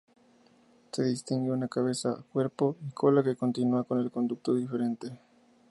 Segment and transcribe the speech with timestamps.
[0.91, 5.11] Se distingue una cabeza, cuerpo y cola que continúa con el conducto deferente.